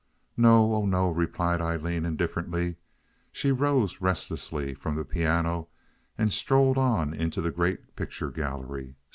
[0.35, 2.77] "No—oh no," replied Aileen, indifferently.
[3.31, 5.67] She rose restlessly from the piano,
[6.17, 8.95] and strolled on into the great picture gallery.